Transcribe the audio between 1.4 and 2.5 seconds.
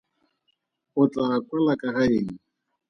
kwala ka ga eng?